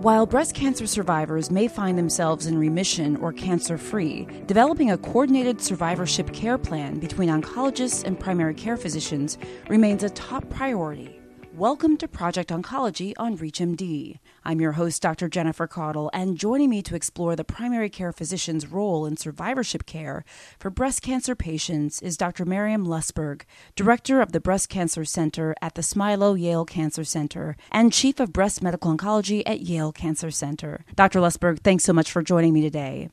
[0.00, 5.60] While breast cancer survivors may find themselves in remission or cancer free, developing a coordinated
[5.60, 9.36] survivorship care plan between oncologists and primary care physicians
[9.68, 11.19] remains a top priority.
[11.54, 14.20] Welcome to Project Oncology on ReachMD.
[14.44, 15.28] I'm your host, Dr.
[15.28, 20.24] Jennifer Caudle, and joining me to explore the primary care physician's role in survivorship care
[20.60, 22.44] for breast cancer patients is Dr.
[22.44, 23.42] Maryam Lustberg,
[23.74, 28.32] Director of the Breast Cancer Center at the Smilow Yale Cancer Center and Chief of
[28.32, 30.84] Breast Medical Oncology at Yale Cancer Center.
[30.94, 31.18] Dr.
[31.18, 33.10] Lustberg, thanks so much for joining me today.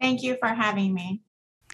[0.00, 1.20] Thank you for having me.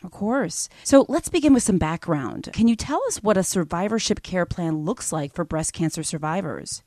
[0.02, 0.68] Of course.
[0.82, 2.50] So let's begin with some background.
[2.52, 6.82] Can you tell us what a survivorship care plan looks like for breast cancer survivors?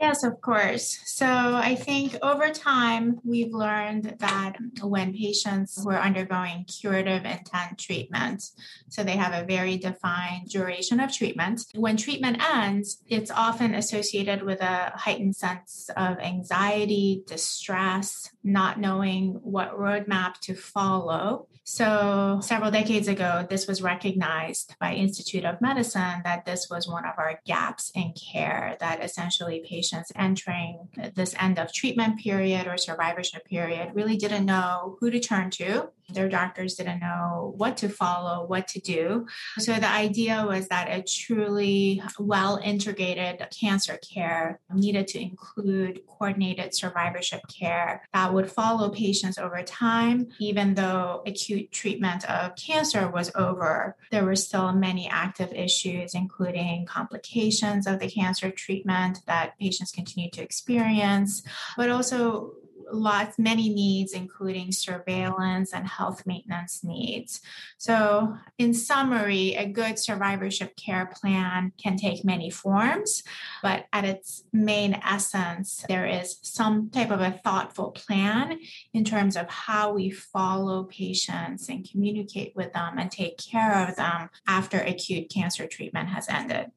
[0.00, 0.98] Yes, of course.
[1.04, 7.78] So I think over time, we've learned that when patients who are undergoing curative intent
[7.78, 8.42] treatment,
[8.88, 14.42] so they have a very defined duration of treatment, when treatment ends, it's often associated
[14.42, 21.46] with a heightened sense of anxiety, distress, not knowing what roadmap to follow.
[21.64, 27.04] So several decades ago, this was recognized by Institute of Medicine that this was one
[27.04, 32.76] of our gaps in care, that essentially patients entering this end of treatment period or
[32.76, 35.90] survivorship period really didn't know who to turn to.
[36.12, 39.26] Their doctors didn't know what to follow, what to do.
[39.58, 46.74] So the idea was that a truly well integrated cancer care needed to include coordinated
[46.74, 53.30] survivorship care that would follow patients over time, even though acute treatment of cancer was
[53.34, 53.96] over.
[54.10, 59.92] There were still many active issues, including complications of the cancer treatment that patients patients
[59.92, 61.42] continue to experience,
[61.76, 62.52] but also
[62.92, 67.40] lots many needs including surveillance and health maintenance needs.
[67.78, 73.22] So in summary a good survivorship care plan can take many forms
[73.62, 78.58] but at its main essence there is some type of a thoughtful plan
[78.92, 83.96] in terms of how we follow patients and communicate with them and take care of
[83.96, 86.70] them after acute cancer treatment has ended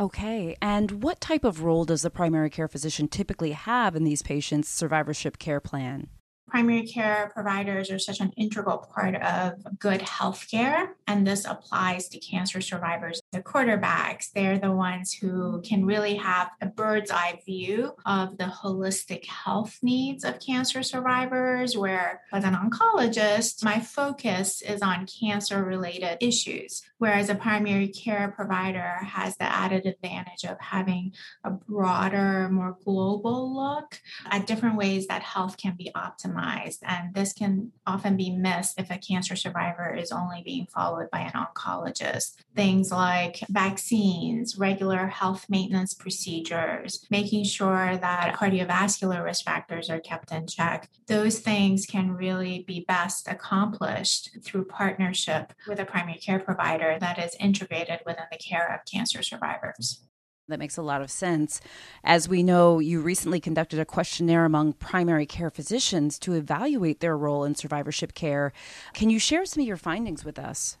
[0.00, 0.56] Okay.
[0.62, 4.68] And what type of role does the primary care physician typically have in these patients'
[4.68, 6.08] survivorship care plan?
[6.48, 12.18] Primary care providers are such an integral part of good healthcare, and this applies to
[12.18, 13.20] cancer survivors.
[13.32, 18.44] The quarterbacks, they're the ones who can really have a bird's eye view of the
[18.44, 21.76] holistic health needs of cancer survivors.
[21.76, 28.32] Where, as an oncologist, my focus is on cancer related issues, whereas a primary care
[28.34, 31.12] provider has the added advantage of having
[31.44, 36.82] a broader, more global look at different ways that health can be optimized compromised.
[36.86, 41.20] And this can often be missed if a cancer survivor is only being followed by
[41.20, 42.36] an oncologist.
[42.54, 50.32] Things like vaccines, regular health maintenance procedures, making sure that cardiovascular risk factors are kept
[50.32, 50.90] in check.
[51.06, 57.18] Those things can really be best accomplished through partnership with a primary care provider that
[57.18, 60.00] is integrated within the care of cancer survivors.
[60.48, 61.60] That makes a lot of sense.
[62.02, 67.16] As we know, you recently conducted a questionnaire among primary care physicians to evaluate their
[67.18, 68.52] role in survivorship care.
[68.94, 70.78] Can you share some of your findings with us?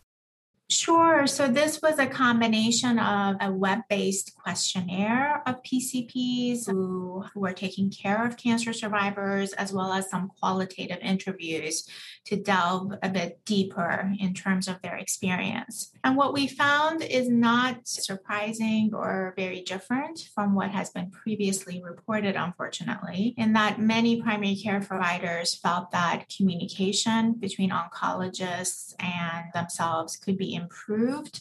[0.70, 1.26] Sure.
[1.26, 7.88] So this was a combination of a web-based questionnaire of PCPs who, who are taking
[7.90, 11.88] care of cancer survivors, as well as some qualitative interviews
[12.26, 15.90] to delve a bit deeper in terms of their experience.
[16.04, 21.82] And what we found is not surprising or very different from what has been previously
[21.82, 30.18] reported, unfortunately, in that many primary care providers felt that communication between oncologists and themselves
[30.18, 31.40] could be improved,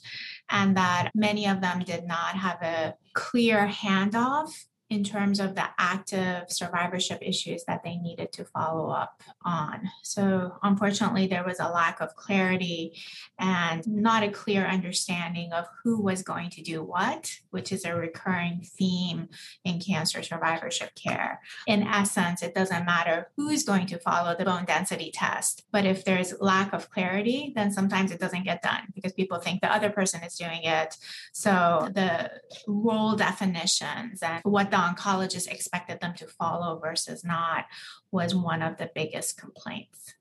[0.49, 4.51] and that many of them did not have a clear handoff
[4.89, 9.89] in terms of the active survivorship issues that they needed to follow up on.
[10.01, 12.97] So, unfortunately, there was a lack of clarity
[13.37, 17.95] and not a clear understanding of who was going to do what, which is a
[17.95, 19.27] recurring theme
[19.65, 21.41] in cancer survivorship care.
[21.67, 26.05] In essence, it doesn't matter who's going to follow the bone density test, but if
[26.05, 29.89] there's lack of clarity, then sometimes it doesn't get done because people think the other
[29.89, 30.95] person is doing it.
[31.33, 32.31] So, the
[32.67, 37.65] role definitions and what the the oncologist expected them to follow versus not
[38.11, 40.13] was one of the biggest complaints.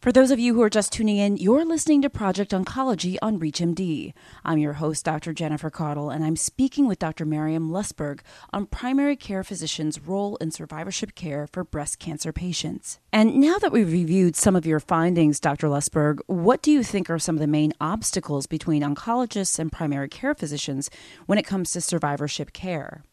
[0.00, 3.38] For those of you who are just tuning in, you're listening to Project Oncology on
[3.38, 4.14] ReachMD.
[4.46, 5.34] I'm your host, Dr.
[5.34, 7.26] Jennifer Caudle, and I'm speaking with Dr.
[7.26, 8.20] Maryam Lustberg
[8.50, 12.98] on primary care physicians' role in survivorship care for breast cancer patients.
[13.12, 15.66] And now that we've reviewed some of your findings, Dr.
[15.68, 20.08] Lustberg, what do you think are some of the main obstacles between oncologists and primary
[20.08, 20.88] care physicians
[21.26, 23.04] when it comes to survivorship care?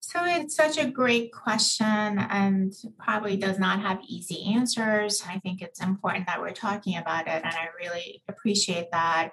[0.00, 5.22] So it's such a great question and probably does not have easy answers.
[5.28, 9.32] I think it's important that we're talking about it, and I really appreciate that.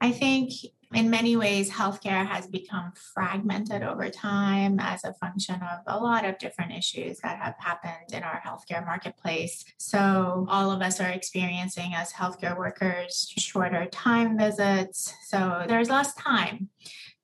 [0.00, 0.52] I think
[0.92, 6.24] in many ways, healthcare has become fragmented over time as a function of a lot
[6.24, 9.64] of different issues that have happened in our healthcare marketplace.
[9.78, 15.14] So, all of us are experiencing as healthcare workers shorter time visits.
[15.26, 16.70] So, there's less time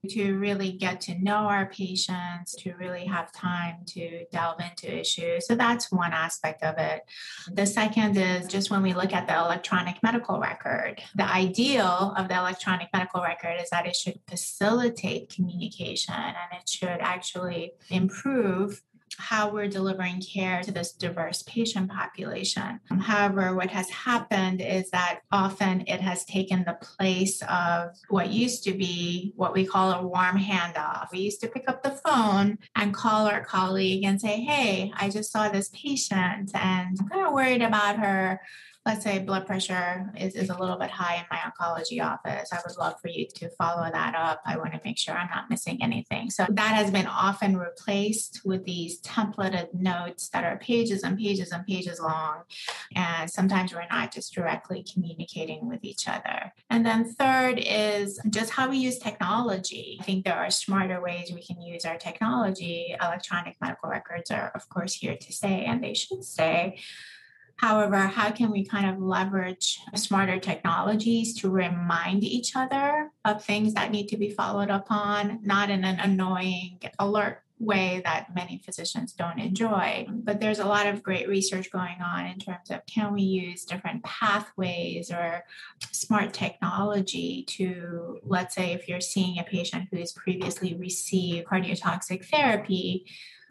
[0.07, 5.47] to really get to know our patients, to really have time to delve into issues.
[5.47, 7.03] So that's one aspect of it.
[7.53, 12.29] The second is just when we look at the electronic medical record, the ideal of
[12.29, 18.83] the electronic medical record is that it should facilitate communication and it should actually improve
[19.19, 22.81] how we're delivering care to this diverse patient population.
[22.91, 28.31] Um, however, what has happened is that often it has taken the place of what
[28.31, 31.11] used to be what we call a warm handoff.
[31.13, 35.09] We used to pick up the phone and call our colleague and say, Hey, I
[35.11, 38.41] just saw this patient and I'm kind of worried about her
[38.87, 42.61] let's say blood pressure is, is a little bit high in my oncology office, I
[42.65, 44.41] would love for you to follow that up.
[44.47, 46.31] I want to make sure I'm not missing anything.
[46.31, 51.51] So that has been often replaced with these templated notes that are pages and pages
[51.51, 52.43] and pages long.
[52.95, 56.53] And sometimes we're not just directly communicating with each other.
[56.71, 59.99] And then third is just how we use technology.
[60.01, 62.95] I think there are smarter ways we can use our technology.
[63.03, 66.79] Electronic medical records are, of course, here to stay, and they should stay.
[67.57, 73.75] However, how can we kind of leverage smarter technologies to remind each other of things
[73.75, 78.59] that need to be followed up on, not in an annoying alert way that many
[78.59, 80.07] physicians don't enjoy.
[80.11, 83.65] But there's a lot of great research going on in terms of can we use
[83.65, 85.45] different pathways or
[85.93, 92.27] smart technology to, let's say, if you're seeing a patient who has previously received cardiotoxic
[92.27, 93.07] therapy,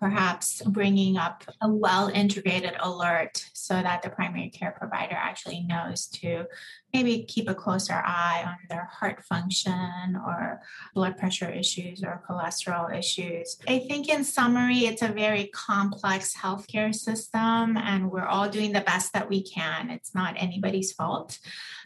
[0.06, 6.06] perhaps bringing up a well integrated alert so that the primary care provider actually knows
[6.06, 6.46] to
[6.94, 10.62] maybe keep a closer eye on their heart function or
[10.94, 13.58] blood pressure issues or cholesterol issues.
[13.68, 18.82] I think, in summary, it's a very complex healthcare system, and we're all doing the
[18.82, 19.90] best that we can.
[19.90, 21.40] It's not anybody's fault.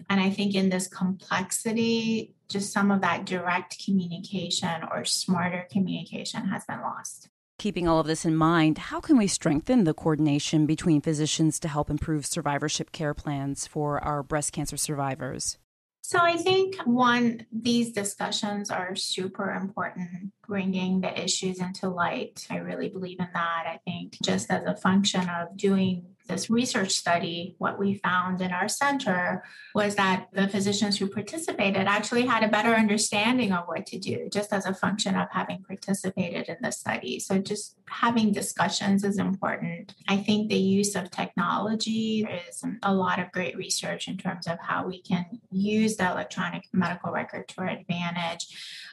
[0.09, 6.49] And I think in this complexity, just some of that direct communication or smarter communication
[6.49, 7.29] has been lost.
[7.59, 11.67] Keeping all of this in mind, how can we strengthen the coordination between physicians to
[11.67, 15.57] help improve survivorship care plans for our breast cancer survivors?
[16.01, 22.47] So, I think one, these discussions are super important, bringing the issues into light.
[22.49, 23.65] I really believe in that.
[23.67, 28.53] I think just as a function of doing this research study, what we found in
[28.53, 29.43] our center
[29.75, 34.29] was that the physicians who participated actually had a better understanding of what to do,
[34.31, 37.19] just as a function of having participated in the study.
[37.19, 39.93] So, just having discussions is important.
[40.07, 44.59] I think the use of technology is a lot of great research in terms of
[44.59, 48.47] how we can use the electronic medical record to our advantage.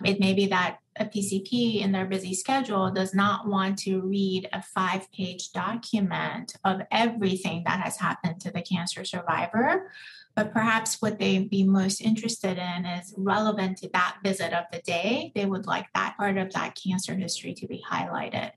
[0.05, 4.49] It may be that a PCP in their busy schedule does not want to read
[4.53, 9.91] a five page document of everything that has happened to the cancer survivor.
[10.37, 14.81] But perhaps what they'd be most interested in is relevant to that visit of the
[14.81, 15.33] day.
[15.35, 18.51] They would like that part of that cancer history to be highlighted.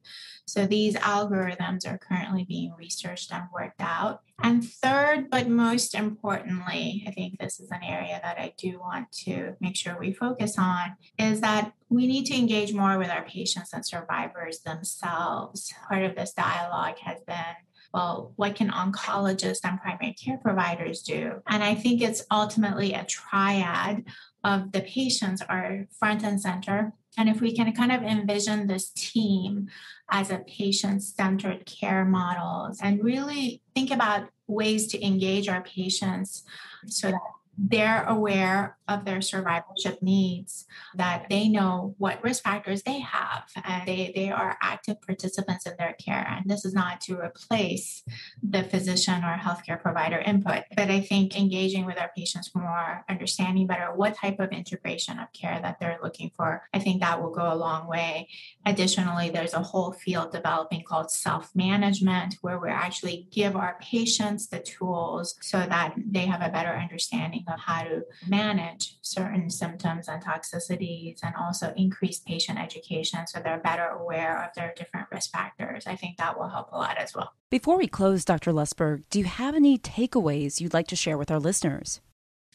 [0.45, 4.21] So these algorithms are currently being researched and worked out.
[4.41, 9.11] And third, but most importantly, I think this is an area that I do want
[9.25, 13.23] to make sure we focus on, is that we need to engage more with our
[13.23, 15.73] patients and survivors themselves.
[15.87, 17.55] Part of this dialogue has been
[17.93, 21.41] well, what can oncologists and primary care providers do?
[21.47, 24.05] And I think it's ultimately a triad
[24.43, 26.93] of the patients are front and center.
[27.17, 29.69] And if we can kind of envision this team
[30.09, 36.43] as a patient centered care models and really think about ways to engage our patients
[36.87, 37.19] so that
[37.61, 43.87] they're aware of their survivorship needs, that they know what risk factors they have, and
[43.87, 46.25] they, they are active participants in their care.
[46.27, 48.03] And this is not to replace
[48.41, 53.67] the physician or healthcare provider input, but I think engaging with our patients more, understanding
[53.67, 57.31] better what type of integration of care that they're looking for, I think that will
[57.31, 58.29] go a long way.
[58.65, 64.47] Additionally, there's a whole field developing called self management, where we actually give our patients
[64.47, 70.07] the tools so that they have a better understanding of how to manage certain symptoms
[70.07, 75.31] and toxicities and also increase patient education so they're better aware of their different risk
[75.31, 75.85] factors.
[75.87, 77.33] I think that will help a lot as well.
[77.49, 78.51] Before we close, Dr.
[78.51, 81.99] Lustberg, do you have any takeaways you'd like to share with our listeners?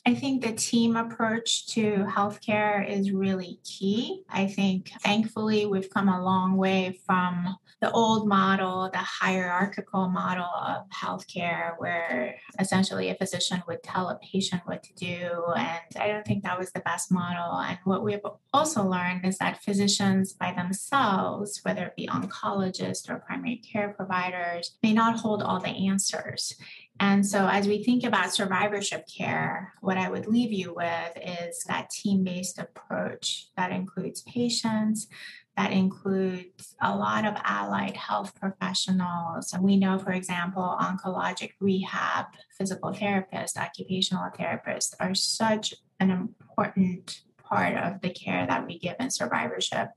[0.06, 4.22] I think the team approach to healthcare is really key.
[4.28, 10.44] I think thankfully we've come a long way from the old model, the hierarchical model
[10.44, 15.44] of healthcare, where essentially a physician would tell a patient what to do.
[15.56, 17.58] And I don't think that was the best model.
[17.58, 18.20] And what we've
[18.52, 24.76] also learned is that physicians by themselves, whether it be oncologists or primary care providers,
[24.82, 26.54] may not hold all the answers.
[27.00, 31.64] And so, as we think about survivorship care, what I would leave you with is
[31.66, 35.08] that team based approach that includes patients,
[35.56, 39.52] that includes a lot of allied health professionals.
[39.52, 47.22] And we know, for example, oncologic rehab, physical therapists, occupational therapists are such an important
[47.42, 49.88] part of the care that we give in survivorship.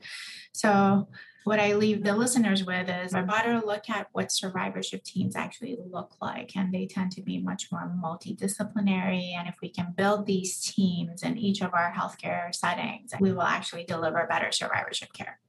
[0.53, 1.07] So,
[1.43, 5.77] what I leave the listeners with is a broader look at what survivorship teams actually
[5.89, 6.55] look like.
[6.55, 9.33] And they tend to be much more multidisciplinary.
[9.33, 13.43] And if we can build these teams in each of our healthcare settings, we will
[13.43, 15.39] actually deliver better survivorship care.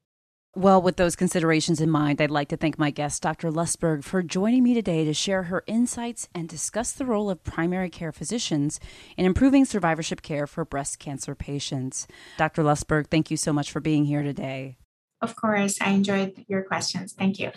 [0.55, 3.51] Well, with those considerations in mind, I'd like to thank my guest, Dr.
[3.51, 7.91] Lustberg, for joining me today to share her insights and discuss the role of primary
[7.91, 8.81] care physicians
[9.17, 12.09] in improving survivorship care for breast cancer patients.
[12.39, 12.63] Dr.
[12.63, 14.79] Lustberg, thank you so much for being here today.
[15.21, 17.13] Of course, I enjoyed your questions.
[17.13, 17.51] Thank you.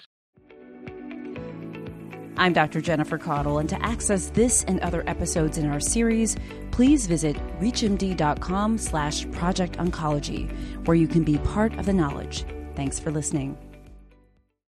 [2.37, 2.81] I'm Dr.
[2.81, 6.35] Jennifer Caudle, and to access this and other episodes in our series,
[6.71, 10.49] please visit reachmd.com slash project oncology,
[10.87, 12.45] where you can be part of the knowledge.
[12.75, 13.57] Thanks for listening.